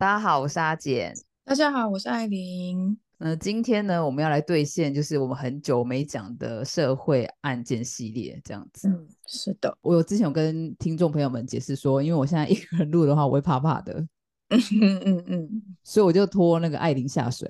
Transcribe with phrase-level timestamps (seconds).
[0.00, 1.14] 大家好，我是阿简。
[1.44, 2.98] 大家好，我是艾琳。
[3.18, 8.88] 那今天呢，我们要来兑现，就是我们很久没讲的社会案件系列，这样子。
[8.88, 9.76] 嗯，是的。
[9.82, 13.92] 我有之前有跟听众朋友们解释说，因为我现在一个人录的话，我会怕怕的。
[14.48, 17.46] 嗯嗯嗯，所以我就拖那个艾琳下水，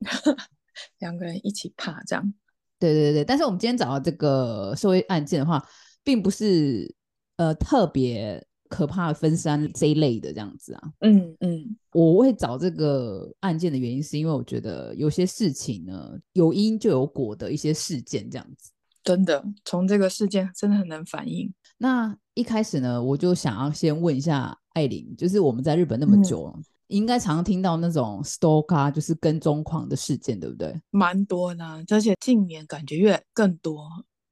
[1.00, 2.32] 两个人一起怕这样。
[2.78, 5.62] 对对对但是我们今天找到这个社会案件的话，
[6.02, 6.94] 并不是
[7.36, 8.42] 呃特别。
[8.70, 18.70] 可怕的分山这一类的这样子啊，嗯嗯，我会找这个案件的原因，是因为我觉得有些事情呢，有因就有果的一些事件这样子，
[19.02, 21.52] 真的从这个事件真的很能反映。
[21.76, 26.54] 那一开始呢，我就想要先问一下艾琳，就是我们在日本那么久，
[26.86, 30.80] 应该常听到那种 stalker，就是跟踪狂的事件，对不对？
[30.90, 33.88] 蛮多的，而且近年感觉越更多。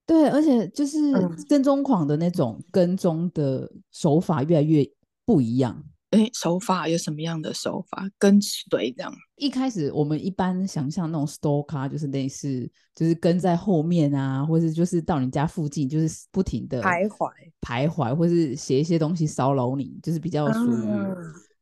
[0.09, 1.13] 对，而且就是
[1.51, 4.83] 跟踪狂的那种跟踪的手法越来越
[5.27, 5.85] 不一样。
[6.13, 8.09] 哎，手法有什么样的手法？
[8.19, 9.13] 跟随这样？
[9.37, 20.89] 一开始我们一般想象那种 stalker 就是类似，就是跟在后面啊，或者就是到你家附近，就是不停的徘徊、徘徊，或是写一些东西骚扰你，就是比较属于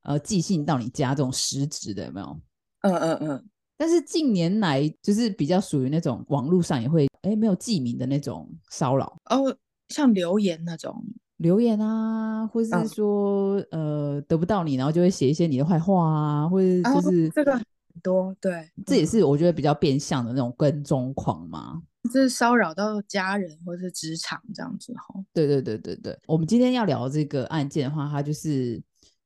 [0.04, 2.40] 呃寄信到你家这种实质的，有没有？
[2.82, 3.44] 嗯嗯嗯。
[3.76, 7.08] 但是近年来就是比较属于那种网络上也会。
[7.26, 9.20] 哎，没有记名的那种骚扰。
[9.24, 9.56] 哦，
[9.88, 11.04] 像留言那种。
[11.38, 17.62] 留言啊，或是说呃得不到你，然后就会写一些你的坏话啊，或者就是这个很
[18.02, 25.14] 多，对，这也是我觉得比较变相的那种跟踪狂嘛，就是骚扰到家人或者是职场这样子哈。
[25.34, 28.82] 对对对对对，我们今天要聊这个案件的话，它就是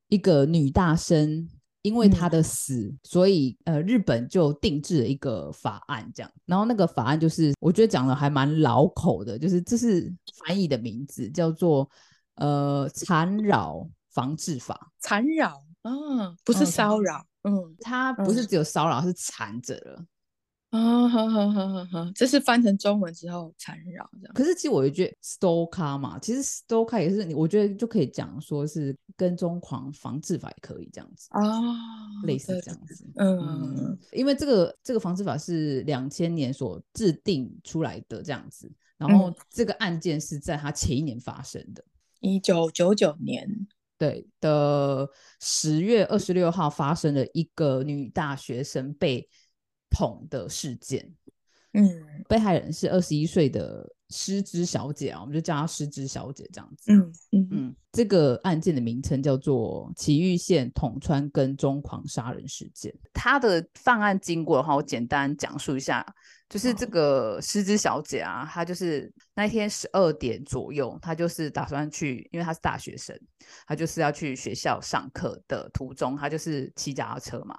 [0.09, 1.48] 一个女大生。
[1.83, 6.31] 因为他的死，所以呃，日本就定制了一个法案，这样。
[6.45, 10.12] 然后那个法案就是，我觉得讲的还蛮老口的，就是这是
[10.45, 11.89] 翻译的名字，叫做
[12.34, 14.91] 呃缠绕防治法。
[15.00, 20.04] 缠绕，嗯，不是骚扰，嗯，它不是只有骚扰，是缠着了。
[20.70, 24.32] 啊，好好好好好，这是翻成中文之后缠绕这样。
[24.32, 31.42] 可是其实我觉得 stalker 嘛，其实 stalker 也是你，我觉得就可以讲说是跟踪狂防治法也可以这样子啊，
[32.25, 33.04] 类似这样子。
[33.16, 41.82] 嗯，因为这个这个防治法是两千年所制定出来的这样子，然后这个案件是在他前一年发生的，
[42.20, 43.66] 一九九九年
[43.98, 45.09] 对的
[45.41, 49.28] 十月二十六号发生了一个女大学生被。
[49.91, 51.12] 捅的事件，
[51.73, 56.93] 嗯，被害人是二十一岁的失之小姐啊，我们就叫她失之小姐这样子。
[56.93, 62.93] 嗯嗯嗯，这个案件的名称叫做埼玉县捅川跟踪狂杀人事件。
[63.12, 66.05] 她的犯案经过的话，我简单讲述一下，
[66.49, 73.17] 就是这个失之小姐啊，她就是那一天十二点左右，她就是打算去，因为她是大学生，
[73.67, 77.57] 她就是要去学校上课的途中，她就是骑脚踏车嘛。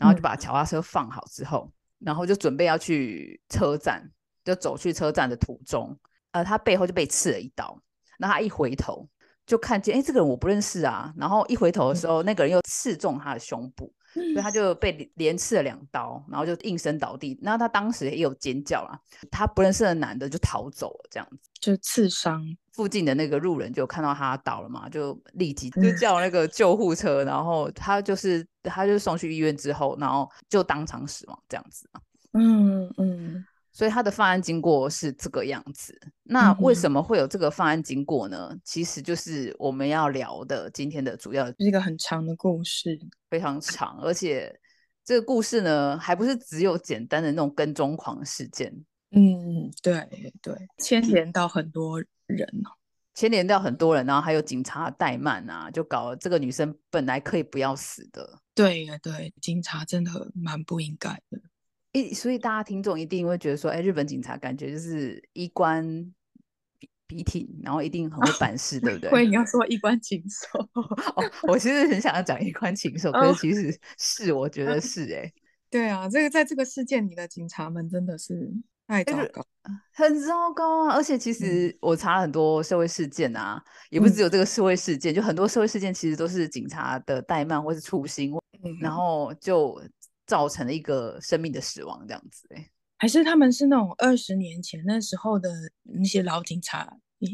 [0.00, 4.02] 然后就把脚踏车放好之后，然后就准备要去车站，
[4.42, 5.94] 就走去车站的途中，
[6.32, 7.78] 呃，他背后就被刺了一刀。
[8.18, 9.06] 那他一回头
[9.44, 11.12] 就看见，哎，这个人我不认识啊。
[11.18, 17.38] 然后一回头的时候，那个人又刺中他的胸部，所以他就被连刺了两刀，然后就应声倒地。
[17.42, 18.98] 然后他当时也有尖叫啊，
[19.30, 22.44] 他不认识的男的就逃走了，这样子就刺伤。
[22.72, 31.86] 附近的那个路人就看到他倒了嘛，就立即就叫那个救护车，然后他就是他就送去医院之后，然后就当场死亡这样子
[32.32, 35.98] 嗯嗯，所以他的犯案经过是这个样子。
[36.22, 38.56] 那为什么会有这个犯案经过呢？
[38.64, 42.98] 其实就是我们要聊的今天的主要，是一个很长的故事，
[43.28, 44.54] 非常长，而且
[45.04, 48.72] 这个故事呢，还不是只有简单的那种跟踪狂事件。
[49.10, 52.02] 嗯，对对，牵连到很多。
[52.30, 52.70] 人哦，
[53.12, 58.38] 牵连到很多人，然后还有警察怠慢啊，就搞这个女生本来可以不要死的。
[58.54, 61.40] 对呀，对，警察真的蛮不应该的。
[61.92, 65.84] 一所以大家听众一定会觉得说，哎，日本警察感觉就是衣冠
[66.78, 69.10] 笔笔挺，然后一定很会办事，对不对？
[69.10, 70.58] 会，你要说衣冠禽兽
[71.16, 75.32] 哦，我其实很想要讲衣冠禽兽，可是其实是我觉得是哎，
[75.68, 78.52] 对啊，这个在这个事件里的警察们真的是。
[78.90, 79.46] 太糟糕，
[79.92, 80.96] 很糟糕啊！
[80.96, 88.32] 而且其实我查了很多社会事件啊，也不只有这个社会事件，就很多社会事件其实都是警察的怠慢或是粗心，
[88.80, 89.80] 然后就
[90.30, 92.46] 造成了一个生命的死亡这样子。
[92.54, 95.50] 哎，还是他们是那种二十年前那时候的
[95.82, 96.88] 那些老警察，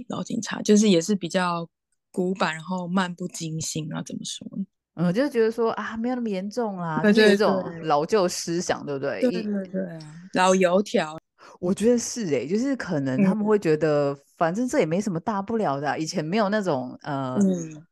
[0.09, 1.69] 老警察就是也是比较
[2.11, 4.03] 古板，然后漫不经心啊？
[4.03, 4.65] 怎么说呢？
[4.95, 9.21] 嗯，就是觉得说啊，没有那么严重啦，就是这种老旧思想，对不对？
[9.21, 11.19] 对对对啊，老油条。
[11.61, 15.99] 我觉得是哎，就是可能他们会觉得，反正这也没什么大不了的。
[15.99, 17.39] 以前没有那种呃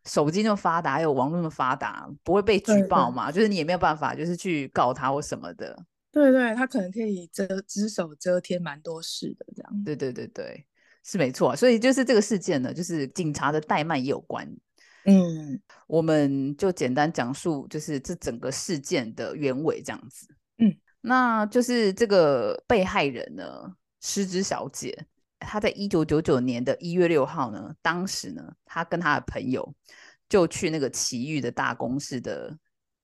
[0.04, 3.30] 手机那么发达，还有网络那么发达，不会被举报嘛？
[3.32, 5.76] 就是你也没有办法，就是去告他或什么的。
[6.12, 9.84] 对对，他可能可以遮只手遮天，蛮多事的这样。
[9.84, 10.64] 对对对对，
[11.02, 11.56] 是没错。
[11.56, 14.48] 所以就是这个事件呢，就是警察的怠慢也有关。
[15.06, 20.28] 嗯，我们就简单讲述，就是这整个事件的原委这样子。
[20.58, 20.74] 嗯，
[21.06, 25.06] 那就是这个被害人呢，失之小姐，
[25.38, 29.74] 她在一九九九年的一月六号呢，当时呢，她跟她的朋友
[30.28, 32.56] 就去那个奇遇的大公司的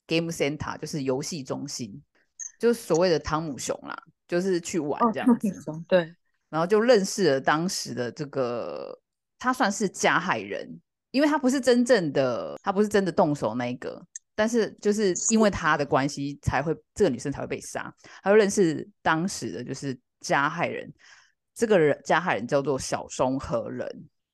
[0.06, 2.02] Game Center，就是游戏中心。
[2.58, 3.97] 就是所谓的汤姆熊啦，
[4.29, 6.14] 就是去玩这样子，对，
[6.49, 8.99] 然后就认识了当时的这个，
[9.38, 10.81] 他算是加害人，
[11.11, 14.06] 因为他不是真正的，他不是真的动手那一个，
[14.40, 20.90] 但是就是因为他的关系才会这个女生才会被杀，他就认识当时的就是加害人，
[21.54, 23.87] 这个人加害人叫做小松和人，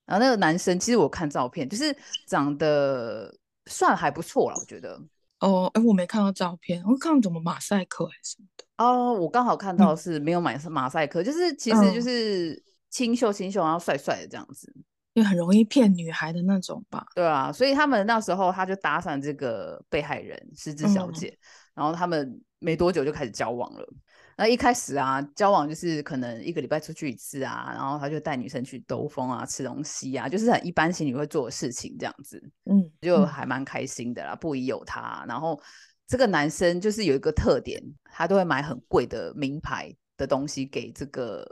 [0.05, 1.93] 然后那个男生其实我看照片就是
[2.25, 4.97] 长得算还不错了，我觉得。
[5.41, 8.63] 哦，哎，我没看到照片，我看怎么马赛克还是什么的。
[8.77, 14.73] 哦，我刚好看到是没有买马赛克，就是其实就是清秀清秀，然后帅帅的这样子，
[15.17, 17.03] 因为很容易骗女孩的那种吧。
[17.15, 21.35] 对啊，所以他们那时候他就搭上这个被害人狮子小姐，
[21.73, 23.93] 然后他们没多久就开始交往了。
[24.37, 35.25] 那一开始啊，交往就是可能一个礼拜出去一次啊，然后他就带女生去兜风啊、吃东西啊，就是很一般情侣会做的事情这样子，嗯，就还蛮开心的啦，不疑有他。
[35.27, 35.59] 然后
[36.05, 41.43] 这个男生就是有一个特点，他都会买很贵的名牌的东西给这个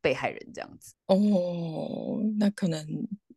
[0.00, 0.94] 被害人这样子。
[1.06, 2.86] 哦，那可能。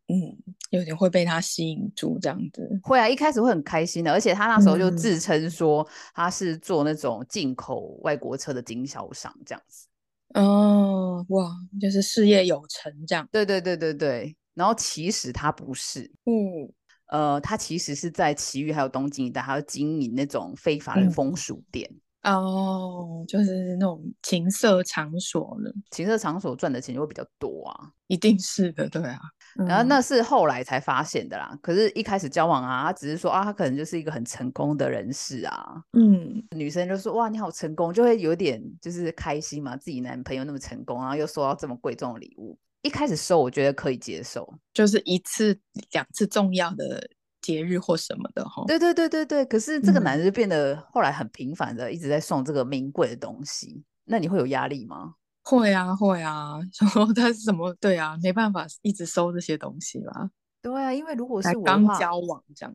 [0.08, 0.36] 嗯，
[0.68, 9.86] 有点会被他吸引住，这样子会啊，一开始会很开心的，而且他那时候就自称说他是做那种进口外国车的经销商，这样子。
[10.34, 13.26] 哦，哇，就是事业有成这样。
[13.32, 16.70] 对对对对对，然后其实他不是，嗯，
[17.06, 21.90] 呃，他其实是在奇遇还有东京一带，还要经营那种非法的风俗店。
[22.22, 29.18] 哦，就是那种情色场所了，情色场所赚的钱就会比较多啊，一定是的，对啊。
[29.56, 45.58] 然后那是后来才发现的啦，可是一开始交往啊，他只是说啊，他可能就是一个很成功的人士啊，嗯，女生就说哇，你好成功，就会有点就是开心嘛，自己男朋友那么成功，然后又收到这么贵重的礼物，一开始收我觉得可以接受，就是一次
[45.90, 47.10] 两次重要的。
[47.42, 49.44] 节日或什么的哈，对对对对对。
[49.44, 55.16] 可是这个男人变得后来很频繁的一直在送这个名贵的东西，那你会有压力吗？
[55.42, 57.74] 会啊会啊， 说他是什么？
[57.80, 60.30] 对啊，没办法一直收这些东西吧。
[60.62, 62.74] 对啊，因为如果是我刚交往这样，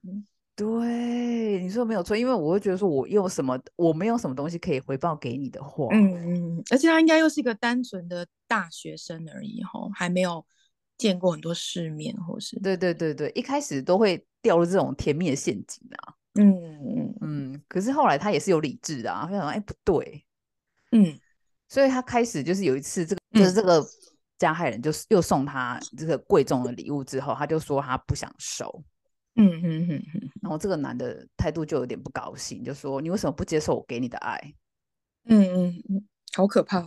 [0.55, 10.45] 对你说没有错，因为我会觉得说我有什么我没有什么东西可以回报给你的话，嗯嗯，而且他应该又是一个单纯的大学生而已哈，还没有。
[10.97, 16.13] 见过很多世面，或是对对对对，一开始都会掉入这种甜蜜的陷阱啊。
[16.35, 16.53] 嗯
[16.83, 17.61] 嗯嗯。
[17.67, 20.25] 可是后来他也是有理智的啊，他想哎不对，
[20.91, 21.19] 嗯，
[21.67, 23.85] 所以他开始就是有一次这个就是这个
[24.37, 28.83] 加害人就是又送他这个贵重的礼物之后，他就说他不想收。
[29.35, 30.29] 嗯嗯嗯嗯。
[30.41, 34.53] 然后这个男的态度就有点不高兴，就说你为什么不接受我给你的爱？
[35.25, 36.81] 嗯嗯嗯，好可怕。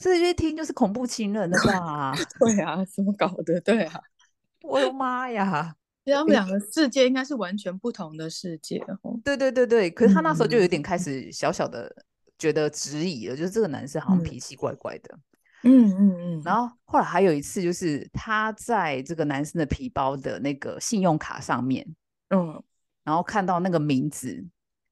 [0.00, 2.14] 这一听就是恐怖情人的吧？
[2.38, 3.60] 对啊，怎么搞的？
[3.60, 4.00] 对啊，
[4.62, 5.74] 我的妈呀！
[6.04, 9.20] 他们两个世界应该是完全不同的世界哦。
[9.22, 11.94] 对对对对，可是他那时候就有点开始小小的
[12.38, 15.18] 觉得质疑了，就是这个男生好像脾气怪怪的。
[15.64, 16.42] 嗯嗯嗯。
[16.42, 21.86] 然后后来还有一次，就是他在这个男生的皮包的那个信用卡上面，
[22.30, 22.62] 嗯，
[23.04, 24.42] 然后看到那个名字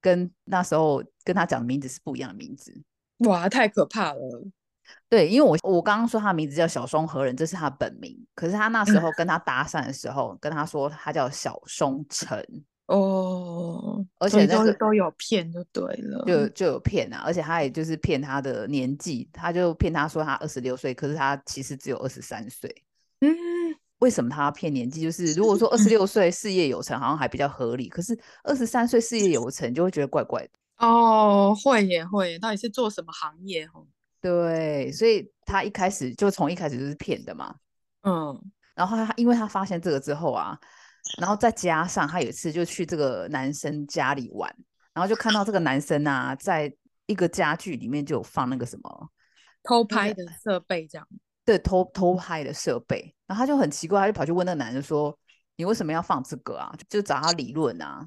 [0.02, 2.78] 跟那时候跟他讲的名字是不一样的名字。
[3.20, 4.44] 哇，太可怕了！
[5.08, 8.16] 对，因为我我刚刚说他名字叫小松和人，这是他本名。
[8.34, 12.44] 可是他那时候跟他搭讪的时候，跟他说他叫小松成
[12.86, 22.72] 哦，而且都都有骗就对了，就就有骗啊，而且他也就是骗他的年纪，他就骗他说他二十六岁，可是他其实只有二十三岁。
[23.20, 23.30] 嗯，
[23.98, 25.02] 为什么他要骗年纪？
[25.02, 30.50] 就是如果说二十六岁事业有成，好像还比较合理，可是二十三岁事业有成就会觉得怪怪的。
[30.78, 33.64] 哦，会也会，到底是做什么行业？
[33.72, 33.86] 哦。
[34.26, 37.54] 对，所以他一开始就从一开始就是骗的嘛，
[38.02, 38.36] 嗯，
[38.74, 40.58] 然后他因为他发现这个之后啊，
[41.20, 44.52] 然后再加上他有一次就去这个男生家里玩，
[44.92, 46.74] 然后就看到这个男生啊，在
[47.06, 49.08] 一个家具里面就有放那个什么
[49.62, 51.06] 偷拍的设备，这样，
[51.44, 55.16] 对，偷偷拍的设备，然后他就很奇怪，他就跑去问那个男人说
[55.54, 58.04] ：“你为什么要放这个啊？”就找他理论啊，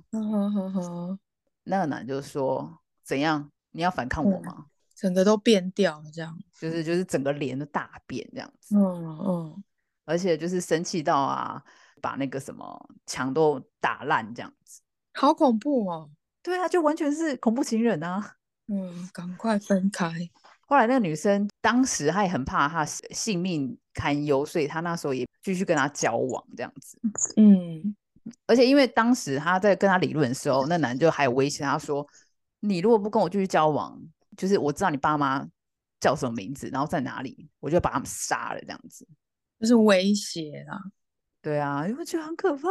[1.64, 3.50] 那个男就说：“怎样？
[3.72, 4.66] 你要反抗我吗？”
[5.00, 8.76] 整个都变掉了，这样，就是就是整个脸都大变这样子。
[8.76, 9.64] 嗯嗯，
[10.04, 11.64] 而且就是生气到啊，
[12.02, 14.82] 把那个什么墙都打烂这样子，
[15.14, 16.10] 好恐怖哦。
[16.44, 18.36] 对啊，就完全是恐怖情人啊。
[18.68, 20.12] 嗯，赶快分开。
[20.68, 27.00] 后来那个女生当时她也很怕她性命堪忧，所以她那时候也继续跟他交往这样子。
[27.38, 27.96] 嗯，
[28.48, 32.06] 而且因为当时她在跟他理论的时候，那男就还有威胁她说
[32.60, 34.00] ：“你如果不跟我继续交往，
[34.40, 35.46] 就是我知道你爸妈
[36.00, 39.06] 叫什么名字，然后在哪里，我就把他们杀了。”这样子，
[39.60, 40.80] 就是威胁啦。
[41.42, 42.70] 对啊，因为觉得很可怕。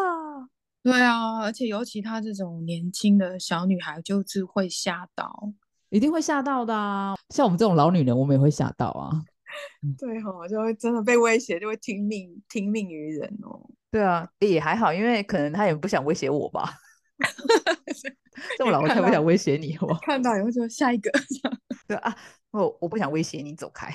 [0.83, 5.53] 对啊，而且尤其她这种年轻的小女孩，就是会吓到。
[5.91, 7.15] 一定会吓到的啊！
[7.31, 9.11] 像我们这种老女人，我们也会吓到啊。
[9.99, 13.69] 对哦，就会真的被威胁，就会听命听命于人哦。
[13.91, 16.75] 对啊，也还好，因为可能他也不想威胁我吧。
[18.57, 21.11] 这么老我才不想威胁你，我看到以后就下一个。
[21.87, 22.17] 对啊，
[22.53, 23.93] 我我不想威胁你，走开。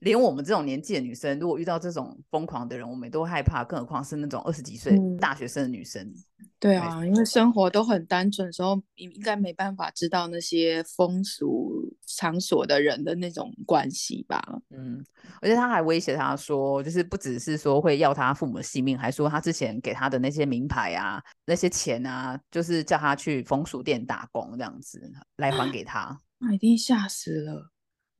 [0.00, 6.12] 连我们这种年纪的女生，如果遇到这种疯狂的人，我们都害怕，更何况是那种二十几岁大学生的女生。
[6.60, 14.40] 对啊，因为生活都很单纯的时候，应应该没办法知道那些风俗场所的人的那种关系吧。
[14.70, 15.04] 嗯，
[15.40, 25.00] 而且他还威胁他说，就是不只是说会要他父母的性命，还说他之前给他的那些名牌啊、那些钱啊，就是叫他去风俗店打工这样子
[25.36, 26.18] 来还给他。
[26.38, 27.70] 那一定吓死了。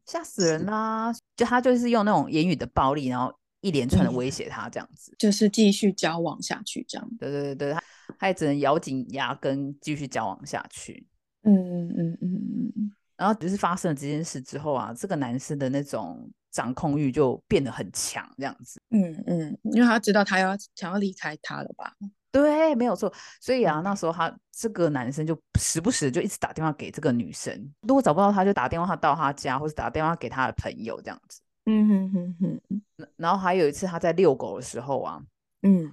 [0.08, 1.12] 吓死人啦！
[1.36, 7.10] 就他就是用那种言语的暴力，然后一连串的威胁他，这样子，就是继续交往下去，这样。
[7.20, 7.82] 对对对对，他
[8.18, 11.06] 他也只能咬紧牙根继续交往下去。
[11.42, 12.92] 嗯嗯嗯嗯嗯。
[13.18, 18.80] 然后只是发生了这件事之后啊，这个男生的那种掌控欲就变得很强，这样子。
[18.88, 21.92] 嗯嗯，因为他知道他要想要离开他了吧。
[22.30, 23.12] 对，没有错。
[23.40, 31.40] 所以啊，那时候他这个男生就时不时就一直打电话给这个女生，如果找不到他，就打电话到他家，或者打电话给他的朋友这样子。
[31.66, 33.06] 嗯哼哼哼。
[33.16, 35.20] 然后还有一次他在遛狗的时候啊，
[35.62, 35.90] 嗯，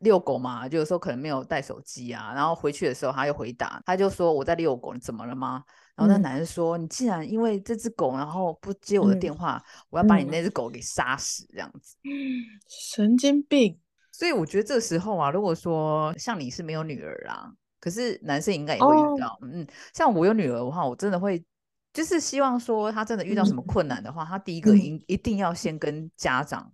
[0.00, 5.62] 遛狗嘛，就有时候可能没有带手机啊，然后回去的时候他又回答，他就说我在遛狗，你怎么了吗？
[5.94, 11.96] 然后那男生说，你既然因为这只狗，然后不接我的电话，我要把你那只狗给杀死，这样子。
[12.68, 13.78] 神经病。
[14.16, 21.44] 所以我觉得这时候啊，如果说像你是没有女儿啊，可是男生应该也会遇到，嗯，像我有女儿的话，我真的会
[21.92, 26.72] 就是希望说他真的遇到什么困难的话，他第一个一一定要先跟家长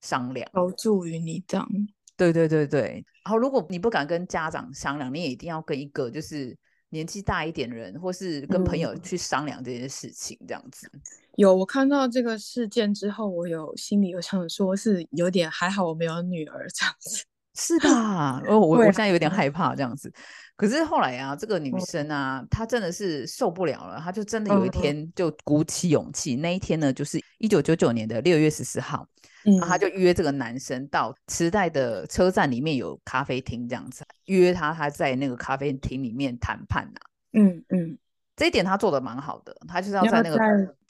[0.00, 1.68] 商量，求助于你这样。
[2.16, 6.56] 对对对对，然后如果你不敢跟家长商量，你也一定要跟一个就是
[6.90, 10.88] 年纪大一点的人，或是跟朋友去商量这件事情，这样子。
[11.36, 17.24] 有我看到这个事件之后，我有心里有想说，是有点还好我没有女儿这样子，
[17.54, 18.40] 是吧？
[18.48, 20.12] 哦，我我现在有点害怕这样子。
[20.56, 26.36] 可是后来啊，这个女生啊，她真的是受不了了，她就真的有一天就鼓起勇气。
[26.36, 29.06] 那一天呢，就是一九九九年的六月十四号，
[29.44, 37.00] 然后她就约这个男生到磁带的车站里面有咖啡厅这样子，约他他在那个咖啡厅里面谈判呐。
[37.34, 37.98] 嗯嗯，
[38.34, 40.38] 这一点他做的蛮好的，他就是要在那个。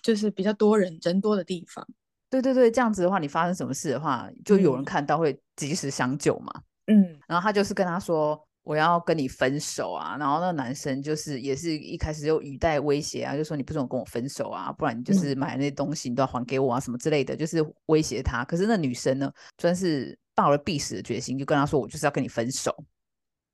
[0.07, 1.85] 就是比较多人人多的地方，
[2.31, 6.63] 对对对，这样子的话，你发生什么事的话，就有人看到会及时相救嘛。
[6.87, 18.45] 嗯，然后他就是跟他说我要跟你分手啊，然后那个男生就是也是一开始就语带威胁啊，就说你不准跟我分手啊，不然你就是买那些东西你都要还给我啊什么之类的，就是威胁他。
[18.45, 22.73] 可是那女生呢，真是抱了必死的决心，就跟他说我就是要跟你分手。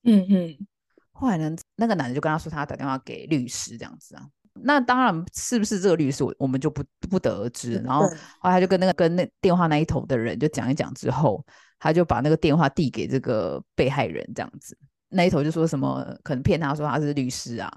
[0.04, 0.66] 嗯嗯，
[1.12, 4.28] 后来呢，那个男的就跟他说他打电话给律师这样子啊。
[4.54, 7.74] 那当然是不是这个律师，我我们就不不得而知。
[7.84, 8.02] 然后
[8.38, 11.44] 后来他就跟那个跟那电话那一头的人就讲一讲之后，
[11.78, 14.76] 他就把那个电话递给这个被害人，这样子
[15.08, 17.72] 那一头就说什么可能骗他说他是律师啊，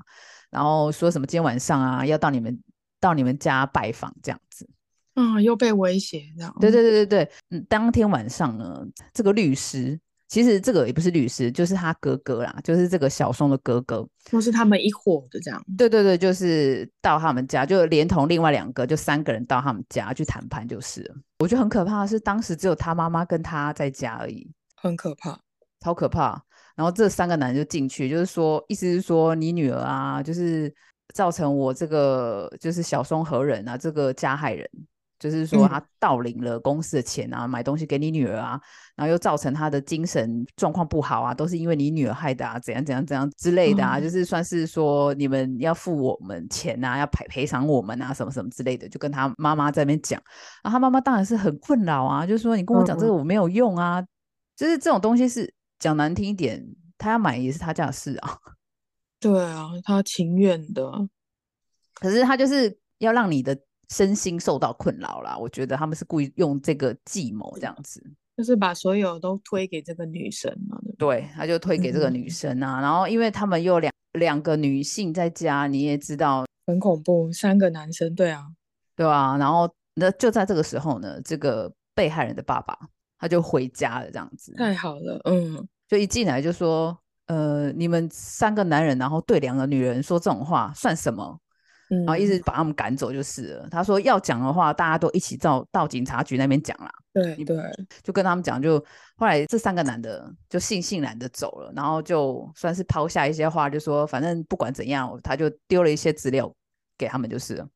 [0.49, 2.59] 然后说什么今天晚上啊要到你们
[2.99, 4.69] 到你们家拜访这样子，
[5.15, 6.55] 嗯，又被威胁这样。
[6.59, 9.99] 对对对对对，嗯，当天晚上呢，这个律师。
[10.27, 15.63] 其实这个也不是律师，就是他哥哥啦，就是这个小松的哥哥，都是他们一伙的这样。
[15.77, 21.09] 对对对，就是到他们家，就连同另外两个，就三个人到他们家去谈判，就是。
[21.39, 25.39] 我觉得很可怕的是，当时只有他妈妈跟他在家而已，很可怕，
[25.79, 26.43] 超可怕。
[26.75, 30.73] 然后这三个男人就进去，就是说，意思是说，你女儿啊，就是
[31.13, 34.67] 造成我这个就是小松和人啊，这个加害人。
[35.17, 38.59] 就是说，他盗领了公司的钱啊，买东西给你女儿啊，
[38.95, 50.21] 然后又造成他的精神状况不好啊，都是因为你女儿害的啊，怎样怎样怎样之类的啊，就是算是说你们要付我们钱啊，要赔赔偿我们啊，什么什么之类的，就跟他妈妈在那边讲，
[50.61, 54.01] 然后他妈妈当然是很困扰啊，就是说你跟我讲这个我没有用啊，
[54.55, 56.61] 就是这种东西是讲难听一点，
[56.97, 58.37] 他要买也是他家的事啊，
[59.19, 60.91] 对啊，他情愿的，
[61.95, 62.77] 可是他就是。
[62.99, 65.37] 要让你的身心受到困扰啦。
[65.37, 68.03] 我觉得他们是故意用这个计谋这样子，
[68.37, 70.77] 就是把所有都推给这个女生嘛。
[70.97, 72.81] 对，他就推给这个女生啊。
[72.81, 78.45] 然后因为他们又两两个女性在家，你也知道很恐怖，三个男生，对啊，
[78.95, 79.37] 对啊。
[79.37, 82.77] 然后那就在这个时候呢，这个被害人的爸爸
[83.17, 84.53] 他就回家了，这样子。
[84.55, 86.97] 太好了，嗯，就一进来就说。
[87.27, 91.39] 呃，你们三个男人，然后对两个女人说这种话算什么？
[91.89, 93.67] 然后一直把他们赶走就是了。
[93.69, 96.91] 他说要讲的话，大家都一起到到警察局那边讲啦。
[97.13, 97.57] 对对，
[98.03, 98.77] 就跟他们讲，就
[99.15, 106.53] 后来这三个男的就悻悻然的走了，然后就算是抛下一些话，就说反正不管怎样，他就丢了一些资料
[106.97, 107.67] 给他们就是了，然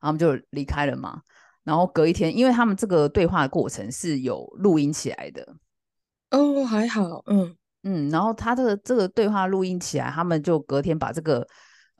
[0.00, 1.22] 后他们就离开了嘛。
[1.64, 5.46] 然后隔一天，因为他们这个对话的过程是有录音起来的。
[6.30, 7.56] 哦，还好，嗯。
[7.84, 11.44] 嗯，然后他的这个对话录音起来，他们就隔天把这个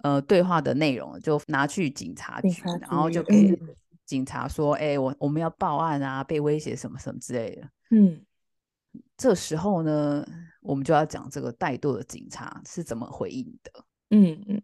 [0.02, 3.58] 呃对话的内容就拿去警察局，然后就给
[4.04, 8.20] 警察说：“哎，我我们要报案啊，被威胁什么什么之类的。”嗯，
[9.16, 10.26] 这时候呢，
[10.60, 13.84] 我们就要讲这个带队的警察是怎么回应的。
[14.10, 14.62] 嗯嗯，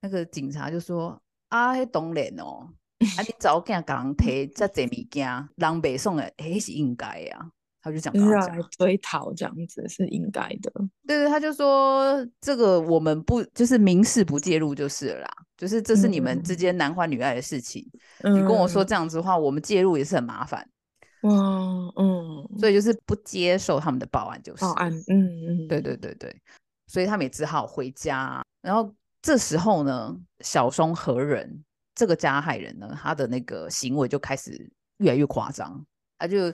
[0.00, 2.68] 那个警察就说：“啊，迄当然哦，
[3.18, 7.50] 啊，你早间甲人提这这物件，人背送的，迄是应该呀。”
[7.82, 10.70] 他就讲，他来追讨这样子是应该的。
[11.06, 17.82] 对对，他就说这个我们不就是民事不介入就是了啦，就是这是你们之间男欢女爱的事情。
[18.22, 20.68] 你跟我说这样子的话，我们介入也是很麻烦。
[21.22, 21.32] 哇，
[21.96, 24.92] 嗯，所以就是不接受他们的报案，就是报案。
[25.08, 26.34] 嗯嗯，对对对对，
[26.86, 28.42] 所以他们也只好回家。
[28.60, 35.82] 然后这时候呢，小松和人这个加害人呢，他的那个行为就开始越来越夸张，
[36.18, 36.52] 他就。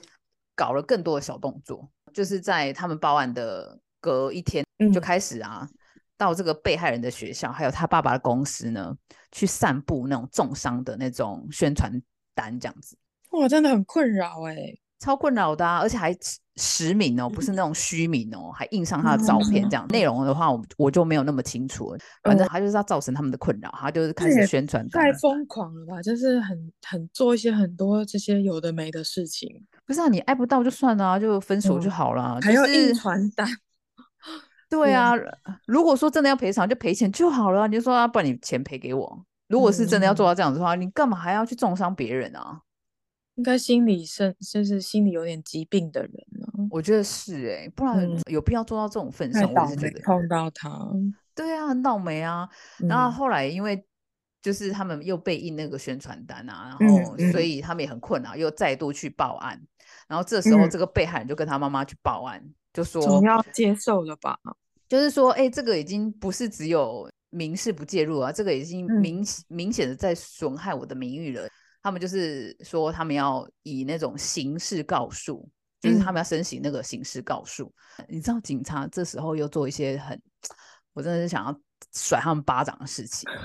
[0.57, 5.69] 搞了更多的小动作，就是在他们报案的隔一天就开始啊，
[6.17, 8.97] 到这个被害人的学校，还有他爸爸的公司呢，
[9.31, 12.01] 去散布那种重伤的那种宣传
[12.33, 12.97] 单，这样子。
[13.33, 14.55] 哇，真的很困扰哎。
[14.99, 16.11] 超困扰的啊，而且还
[16.55, 21.95] 实名哦，不是那种虚名哦，还印上他的照片，这样内容的话，我我就没有那么清楚。
[22.23, 24.89] 反正他就是要造成他们的困扰，他就是开始宣传。
[24.89, 26.01] 太疯狂了吧？
[26.01, 29.47] 就是很很做一些很多这些有的没的事情。
[29.87, 32.37] 不是啊，你爱不到就算了，就分手就好了。
[32.41, 33.47] 还要印传单？
[34.69, 35.13] 对啊，
[35.65, 37.65] 如果说真的要赔偿，就赔钱就好了。
[37.69, 39.25] 你就说啊，把你钱赔给我。
[39.47, 42.59] 如果是真的要做到这样子的话，你干嘛还要去重伤别人啊？
[43.35, 49.43] 应该心理生就是心理有点疾病的人呢，我觉得是哎，不然有必要做到这种份上。
[49.53, 50.69] 我是觉得碰到他，
[51.33, 52.49] 对啊，很倒霉啊。
[52.79, 53.85] 然后后来因为
[54.41, 59.61] 就是他们又被印那个宣传单啊，然后所以他们也很困扰，又再度去报案。
[60.07, 62.41] 然后这时候这个被害人就跟他妈妈去报案，
[62.73, 64.37] 就说总要接受了吧？
[64.87, 71.47] 就是说，哎，这个已经不是只有民事不介入啊，这个已经明明显的在损害我的名誉了。
[71.83, 75.47] 他们就是说，他们要以那种刑事告诉，
[75.81, 77.71] 就是他们要申请那个刑事告诉。
[78.07, 80.19] 你知道，警察这时候又做一些很，
[80.93, 81.59] 我真的是想要
[81.93, 83.29] 甩他们巴掌的事情。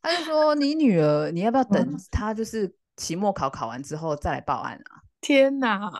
[0.00, 5.90] 他就说：“你女儿，你要不要等她就是期末考考完之后再来报案啊？”天哪！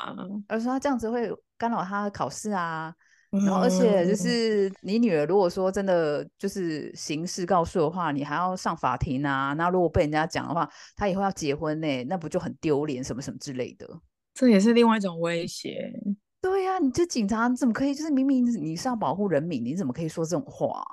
[0.48, 2.94] 而说他这样子会干扰他的考试啊。
[3.30, 9.52] 然后，而且就是你女儿，如果说真的就是刑事告诉的话，你还要上法庭啊。
[9.54, 13.88] 那如果被人家讲的话，她以后要结婚呢，那不就很丢脸什么什么之类的？
[14.34, 15.90] 这也是另外一种威胁。
[16.40, 17.92] 对呀，你这警察怎么可以？
[17.92, 20.84] 就是明明你是要保护人民，你怎么可以说这种话？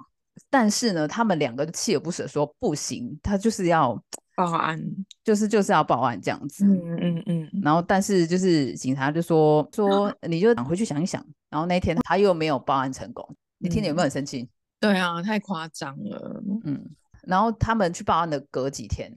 [0.50, 4.02] 但是呢，他们两个锲而不舍说不行，他就是要。
[4.36, 4.82] 报案
[5.24, 14.50] 就是就是要报案这样子，嗯嗯嗯，然后但是就是警察就说说 你就回去想一想，然后那天他又没有报案成功，你听你有没有很生气？
[14.80, 16.84] 对啊，太夸张了，嗯，
[17.24, 19.14] 然后他们去报案的隔几天，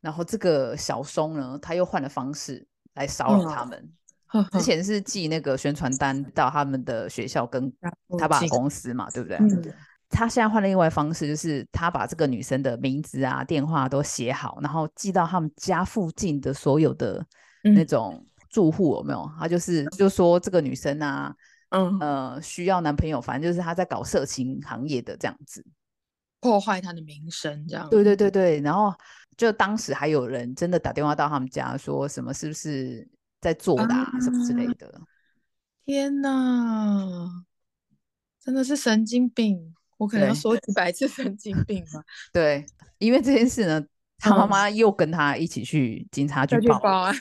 [0.00, 3.90] 然后这个小松呢，他又换了方式来骚扰他们，
[4.52, 7.72] 之前是寄那个宣传单到他们的学校跟
[8.18, 9.38] 他爸公司嘛，对不对？
[10.10, 17.24] 他现在换了另外方式，就是他把这个女生的名字啊、电话都写好，然后寄到他们家附近的所有的
[17.62, 19.30] 那种住户，有没有？
[19.38, 21.34] 他就是就说这个女生啊，
[21.70, 25.64] 嗯呃，需要男朋友，反正就是他在搞色情行业的这样子，
[26.40, 27.88] 破坏他的名声，这样。
[27.90, 28.94] 对对对对，然后
[29.36, 33.06] 就当时还有人真的打电话到他们家，说什么是不是
[33.40, 35.00] 在做的什么之类的。
[35.84, 37.44] 天哪，
[38.40, 39.74] 真的是神经病。
[39.98, 42.02] 我可能要说几百次神经病吧。
[42.32, 42.64] 对，
[42.98, 43.84] 因为这件事呢，
[44.18, 47.14] 他妈妈又跟他一起去警察局报案。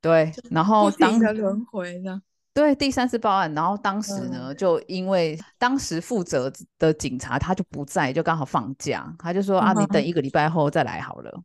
[0.00, 2.22] 对，然后当的轮回呢？
[2.54, 11.42] 对，第三次报案，然后当时呢，就因为当时负责的警察他就不在，就刚好放假，他就说啊，你等一个礼拜后再来好了。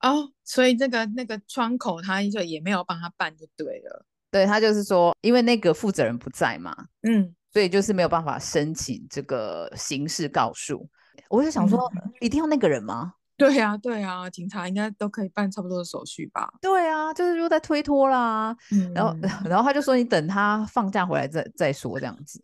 [0.00, 4.06] 哦，所以这个那个窗口他就也没有帮他办就对了。
[4.30, 10.88] 对他就是说，因为那个负责人不在嘛，嗯，所以就是没有办法申请这个刑事告诉。
[11.28, 13.14] 我就想说，一定要那个人吗？
[13.36, 16.52] 对呀，对呀，警察应该都可以办差不多的手续吧？
[16.60, 18.54] 对啊，就是又在推脱啦。
[18.94, 19.16] 然后，
[19.48, 22.42] 然后他就说：“你等他放假回来再再说这样子。”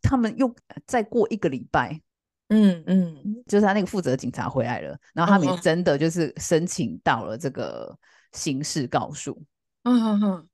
[0.00, 0.50] 他们又
[0.86, 2.00] 再过一个礼拜，
[2.48, 7.94] 嗯嗯，就是他那个负责警察回来了，然后他们也真的就是申请到了这个
[8.32, 9.38] 刑事告诉。
[9.82, 10.48] 嗯哼哼。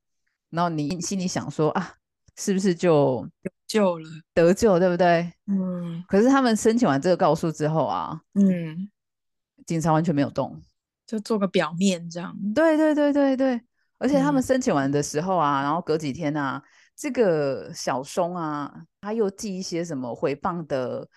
[0.50, 1.92] 然后你心里想说啊，
[2.36, 4.08] 是不是就得救了？
[4.32, 5.32] 得救，对不对？
[5.46, 6.04] 嗯。
[6.08, 8.88] 可是他们申请完这个告诉之后啊，嗯。
[9.66, 10.60] 警察完全没有动，
[11.06, 12.36] 就做个表面这样。
[12.54, 13.58] 对对对对对，
[13.96, 16.62] 而且他们申请完的时候啊，然后隔几天啊，
[16.94, 18.70] 这个小松啊，
[19.00, 21.08] 他又寄一些什么回谤的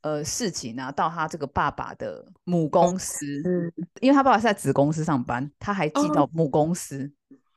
[0.00, 7.12] 呃事情啊，到他这个爸爸的母公司，嗯，因为他爸爸是在子公司上班，他还寄到母公司，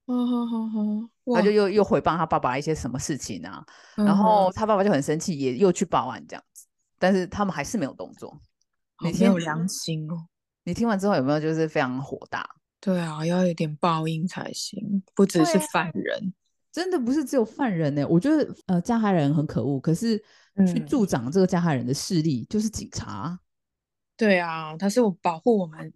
[0.08, 3.64] 嗯哼哼哼，他就又又回谤他爸爸一些什么事情啊，
[3.96, 6.66] 然后他爸爸就很生气，也又去报案这样子，
[6.98, 8.40] 但是他们还是没有动作。
[9.04, 10.26] 你没有良心哦！
[10.64, 12.50] 你听完之后有没有就是非常火大？
[12.80, 16.34] 对啊，要有点报应才行，不只是犯人，
[16.72, 18.08] 真的不是只有犯人呢。
[18.08, 20.18] 我觉得呃，加害人很可恶，可是
[20.66, 23.38] 去助长这个加害人的势力就是警察。
[24.16, 25.94] 对啊，他是我保护我们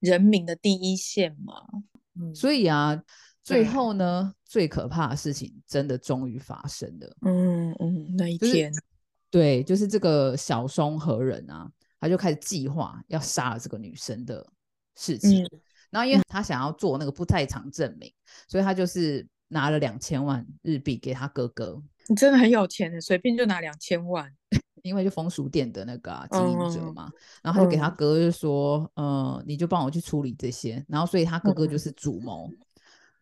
[0.00, 1.54] 人民的第一线嘛。
[2.20, 3.02] 嗯所以啊，
[3.42, 7.16] 最后呢，最可怕的事情真的终于发生了。
[7.22, 8.72] 嗯嗯，那一天，
[9.30, 11.70] 对，就是这个小松和人啊。
[12.00, 14.44] 他就开始计划要杀了这个女生的
[14.96, 15.48] 事情，
[15.88, 18.12] 然后因为他想要做那个不在场证明，
[18.48, 21.80] 所以他就是拿了两千万日币给他哥哥。
[22.08, 24.28] 你真的很有钱的，随便就拿两千万，
[24.82, 27.08] 因为就风俗店的那个经营者嘛。
[27.40, 32.50] 然后他就给他哥哥就说：“呃，你就帮我去处理这些。”然后所以他哥哥就是主谋，